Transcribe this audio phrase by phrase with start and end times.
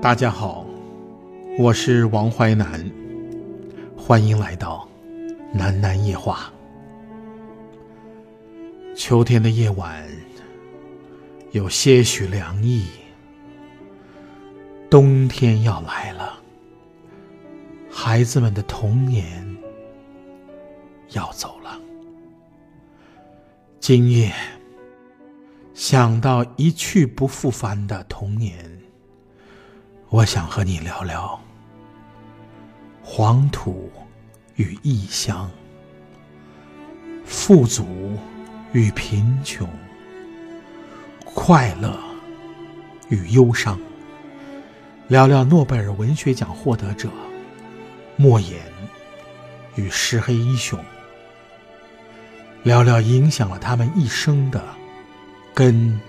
[0.00, 0.64] 大家好，
[1.58, 2.88] 我是王淮南，
[3.96, 4.86] 欢迎来到
[5.52, 6.52] 南南夜话。
[8.94, 10.06] 秋天的夜晚
[11.52, 12.86] 有些许凉意，
[14.90, 16.38] 冬天要来了，
[17.90, 19.56] 孩子们的童年
[21.12, 21.80] 要走了。
[23.80, 24.32] 今夜
[25.74, 28.54] 想到一去不复返的童年。
[30.08, 31.38] 我想和你聊聊
[33.02, 33.90] 黄土
[34.54, 35.50] 与异乡，
[37.24, 38.16] 富足
[38.72, 39.68] 与贫穷，
[41.24, 41.98] 快乐
[43.08, 43.78] 与忧伤。
[45.08, 47.08] 聊聊诺贝尔文学奖获得者
[48.16, 48.62] 莫言
[49.74, 50.78] 与石黑一雄，
[52.62, 54.64] 聊聊影响了他们一生的
[55.52, 56.00] 根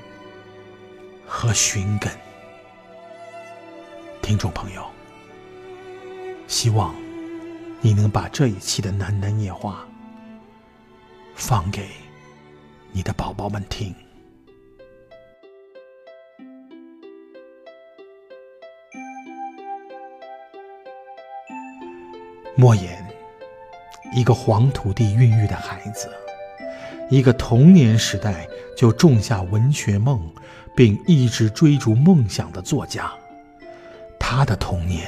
[1.26, 2.12] 和寻根。
[4.28, 4.86] 听众朋友，
[6.48, 6.94] 希望
[7.80, 9.88] 你能把这一期的喃喃夜话
[11.34, 11.88] 放给
[12.92, 13.96] 你的宝宝们听。
[22.58, 23.08] 莫言，
[24.14, 26.12] 一个黄土地孕育的孩子，
[27.10, 30.30] 一个童年时代就种下文学梦，
[30.76, 33.10] 并一直追逐梦想的作家。
[34.30, 35.08] 他的童年，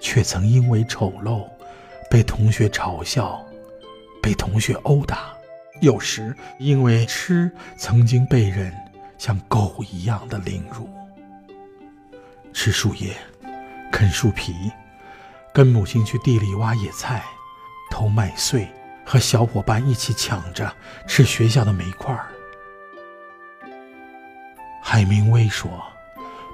[0.00, 1.48] 却曾因为丑陋，
[2.10, 3.40] 被同学嘲笑，
[4.20, 5.32] 被同学殴打；
[5.80, 8.76] 有时因为吃，曾经被人
[9.16, 10.90] 像狗一样的凌辱。
[12.52, 13.16] 吃树叶，
[13.92, 14.72] 啃树皮，
[15.54, 17.22] 跟母亲去地里挖野菜，
[17.92, 18.68] 偷麦穗，
[19.06, 20.74] 和小伙伴一起抢着
[21.06, 22.26] 吃学校的煤块儿。
[24.82, 25.70] 海明威说：“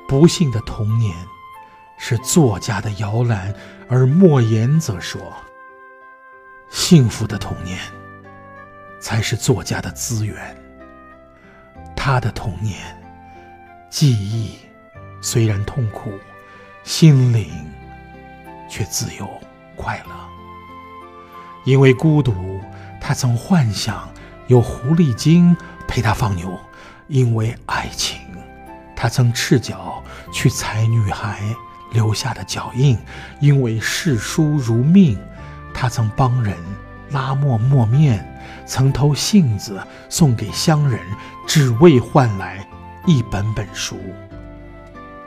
[0.07, 1.17] 不幸的童年。”
[1.99, 3.55] 是作家的摇篮，
[3.89, 5.21] 而莫言则说
[6.71, 7.79] ：“幸福的童年
[9.01, 10.56] 才是作家的资源。”
[11.97, 12.79] 他的童年
[13.91, 14.59] 记忆
[15.21, 16.12] 虽然痛苦，
[16.85, 17.51] 心灵
[18.71, 19.29] 却自由
[19.75, 20.15] 快乐。
[21.65, 22.61] 因为孤独，
[23.01, 24.09] 他曾幻想
[24.47, 25.56] 有狐狸精
[25.89, 26.51] 陪他放牛；
[27.09, 28.21] 因为爱情，
[28.95, 30.01] 他曾赤脚
[30.33, 31.43] 去采女孩。
[31.97, 32.99] 留下的脚印，
[33.41, 35.19] 因为视书如命，
[35.73, 36.55] 他曾帮人
[37.09, 38.23] 拉磨磨面，
[38.67, 39.81] 曾偷杏子
[40.11, 41.01] 送给乡人，
[41.47, 42.69] 只为换来
[43.06, 43.99] 一本本书。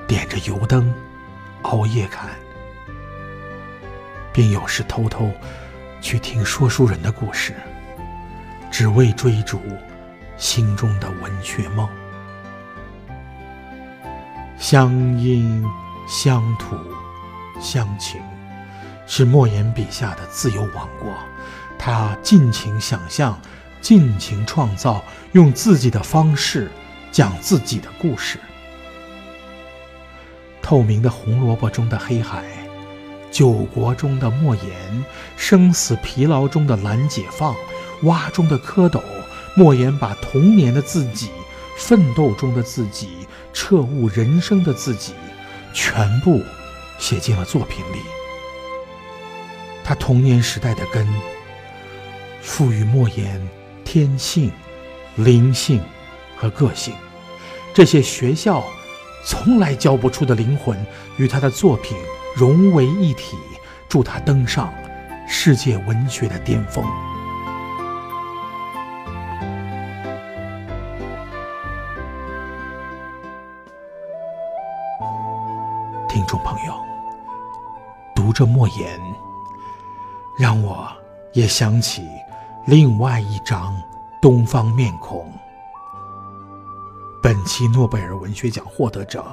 [0.07, 0.93] 点着油灯，
[1.63, 2.29] 熬夜看，
[4.31, 5.31] 并有时偷偷
[5.99, 7.55] 去听说书人的故事，
[8.69, 9.59] 只为追逐
[10.37, 11.89] 心中的文学梦。
[14.59, 15.65] 乡音。
[16.09, 16.75] 乡土、
[17.61, 18.19] 乡情，
[19.05, 21.13] 是莫言笔下的自由王国。
[21.77, 23.39] 他尽情想象，
[23.79, 25.03] 尽情创造，
[25.33, 26.71] 用自己的方式
[27.11, 28.39] 讲自己的故事。
[30.63, 32.43] 透明的红萝卜中的黑海，
[33.29, 35.05] 九国中的莫言，
[35.37, 37.55] 生死疲劳中的蓝解放，
[38.01, 38.99] 蛙中的蝌蚪。
[39.55, 41.29] 莫言把童年的自己、
[41.77, 45.13] 奋斗中的自己、彻悟人生的自己。
[45.73, 46.43] 全部
[46.97, 47.99] 写进了作品里。
[49.83, 51.07] 他童年时代的根，
[52.41, 53.41] 赋予莫言
[53.83, 54.51] 天性、
[55.15, 55.81] 灵性
[56.37, 56.93] 和个性，
[57.73, 58.63] 这些学校
[59.25, 60.77] 从来教不出的灵魂，
[61.17, 61.97] 与他的作品
[62.35, 63.35] 融为一体，
[63.87, 64.73] 助他登上
[65.27, 66.83] 世界文学的巅峰。
[76.19, 76.73] 听众朋友，
[78.13, 78.99] 读着莫言，
[80.37, 80.85] 让我
[81.31, 82.05] 也想起
[82.65, 83.81] 另外一张
[84.21, 85.31] 东方面孔。
[87.23, 89.25] 本期诺贝尔文学奖获得者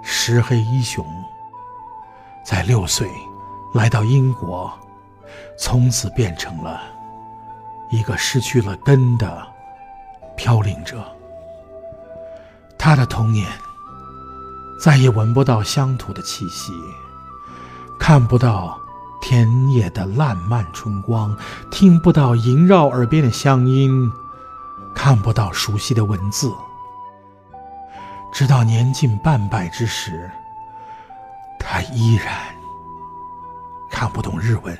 [0.00, 1.04] 石黑一雄，
[2.44, 3.10] 在六岁
[3.74, 4.72] 来到英国，
[5.58, 6.80] 从此变成了
[7.90, 9.44] 一个失去了根的
[10.36, 11.04] 飘零者。
[12.78, 13.44] 他的童年。
[14.80, 16.72] 再也闻不到乡土的气息，
[17.98, 18.80] 看不到
[19.20, 21.36] 田野的烂漫春光，
[21.70, 24.10] 听不到萦绕耳边的乡音，
[24.94, 26.50] 看不到熟悉的文字。
[28.32, 30.30] 直到年近半百之时，
[31.58, 32.34] 他依然
[33.90, 34.74] 看不懂日文，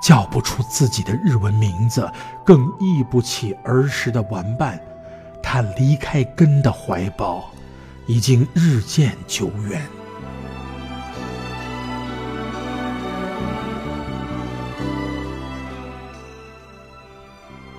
[0.00, 2.08] 叫不出自己的日文名字，
[2.44, 4.80] 更忆不起儿时的玩伴。
[5.42, 7.50] 他离开根的怀抱。
[8.06, 9.82] 已经日渐久远。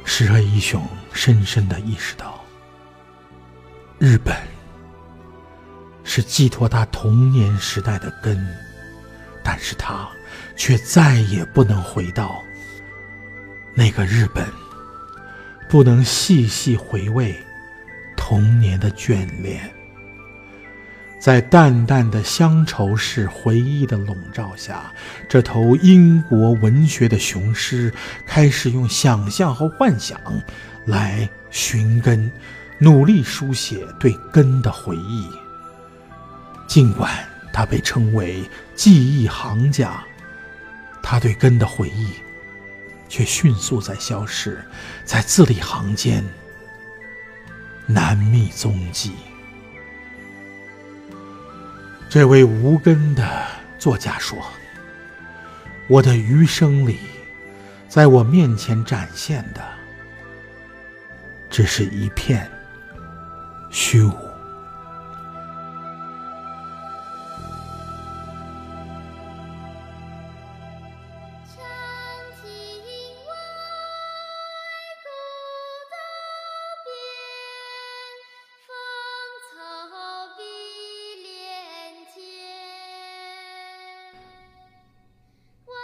[0.04, 0.81] 石黑一雄
[1.12, 2.44] 深深的意识到，
[4.00, 4.36] 日本
[6.04, 8.38] 是寄托他童年时代的根，
[9.44, 10.07] 但是他
[10.56, 12.42] 却再也不能回到
[13.75, 14.48] 那个日本，
[15.69, 17.36] 不能细细回味
[18.16, 19.69] 童年的眷恋。
[21.25, 24.94] 在淡淡的乡愁式回忆的笼罩下，
[25.27, 27.92] 这头英国文学的雄狮
[28.27, 30.22] 开始用想象和幻想
[30.86, 32.31] 来寻根，
[32.77, 35.27] 努力书写对根的回忆。
[36.68, 37.12] 尽管
[37.51, 40.04] 他被称为记忆行家，
[41.01, 42.10] 他对根的回忆
[43.10, 44.63] 却迅速在消失，
[45.04, 46.24] 在字里行间
[47.88, 49.13] 难觅踪迹。
[52.15, 53.45] 这位无根的
[53.77, 54.41] 作家说
[55.89, 57.00] ：“我的余生里，
[57.89, 59.62] 在我面前展现的，
[61.50, 62.50] 只是一片
[63.69, 64.13] 虚无。”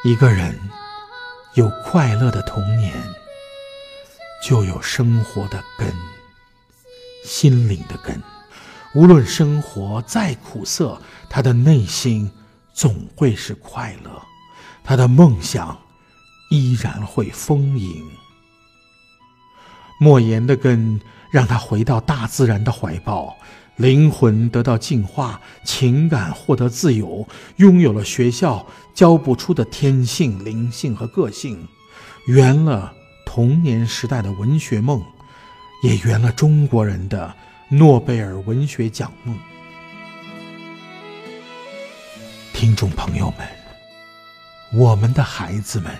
[0.03, 0.59] 一个人
[1.53, 2.91] 有快乐的童年，
[4.43, 5.93] 就有生活的根，
[7.23, 8.19] 心灵的根。
[8.95, 10.99] 无论生活再苦涩，
[11.29, 12.31] 他的内心
[12.73, 14.19] 总会是快乐，
[14.83, 15.79] 他的梦想
[16.49, 18.03] 依然会丰盈。
[19.99, 20.99] 莫言的根
[21.31, 23.37] 让他回到大自然的怀抱。
[23.81, 31.67] 灵魂得到净化，情感获得自由，拥有了学校教不出的天性、灵性和个性，
[32.27, 32.93] 圆了
[33.25, 35.03] 童年时代的文学梦，
[35.81, 37.33] 也圆了中国人的
[37.69, 39.35] 诺贝尔文学奖梦。
[42.53, 43.47] 听众朋友们，
[44.73, 45.91] 我们的孩子们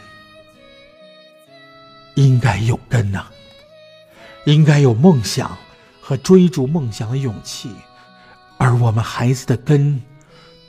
[2.14, 3.26] 应该有根呐，
[4.46, 5.58] 应该有梦想。
[6.02, 7.72] 和追逐梦想的勇气，
[8.58, 10.02] 而我们孩子的根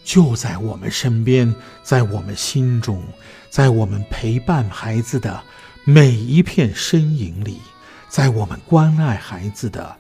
[0.05, 1.53] 就在我们身边，
[1.83, 3.03] 在我们心中，
[3.51, 5.43] 在我们陪伴孩子的
[5.85, 7.61] 每一片身影里，
[8.09, 9.97] 在我们关爱孩子的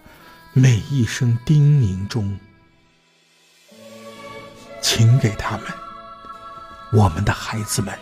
[0.52, 2.38] 每一声叮咛中，
[4.81, 5.67] 请给他们，
[6.93, 7.96] 我们的孩子们，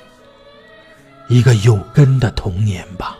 [1.29, 3.17] 一个有根的童年吧，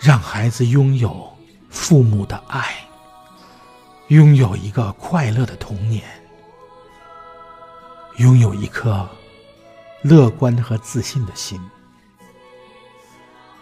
[0.00, 1.35] 让孩子拥有。
[1.76, 2.88] 父母的爱，
[4.08, 6.02] 拥有一个快乐的童年，
[8.16, 9.08] 拥有一颗
[10.02, 11.60] 乐观和自信的心，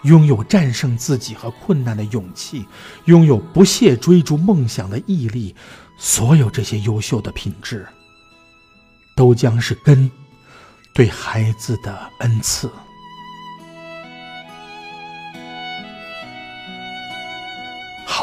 [0.05, 2.65] 拥有战胜自己和困难的勇气，
[3.05, 5.55] 拥有不懈追逐梦想的毅力，
[5.99, 7.87] 所有这些优秀的品质，
[9.17, 10.11] 都将是根
[10.95, 12.71] 对孩子的恩赐。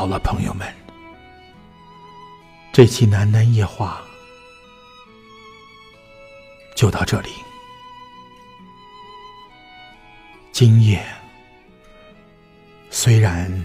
[0.02, 0.68] 好了，朋友们，
[2.74, 4.02] 这期喃喃夜话
[6.76, 7.30] 就到这里。
[10.52, 11.06] 今夜
[12.90, 13.64] 虽然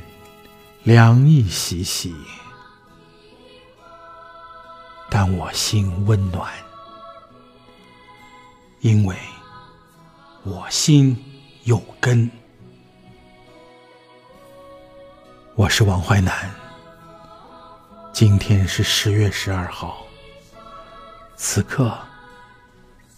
[0.83, 2.15] 凉意习习，
[5.09, 6.53] 但我心温暖，
[8.81, 9.17] 因为
[10.45, 11.17] 我心
[11.65, 12.31] 有根。
[15.57, 16.55] 我是王淮南，
[18.13, 20.07] 今天是十月十二号，
[21.35, 21.97] 此刻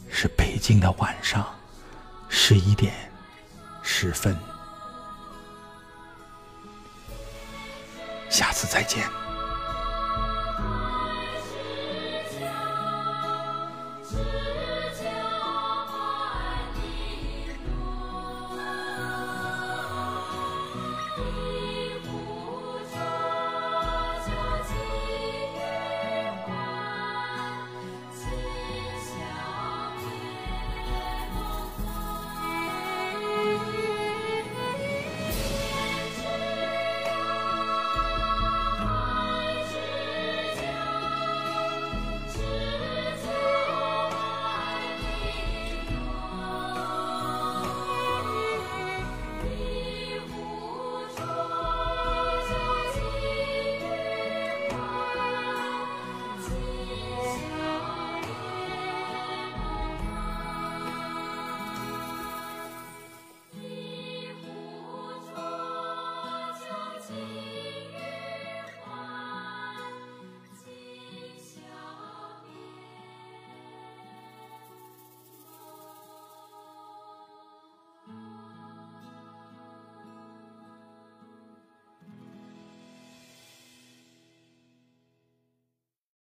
[0.08, 1.44] 是北京的晚上
[2.28, 2.94] 十一点
[3.82, 4.38] 十分，
[8.30, 9.04] 下次再见。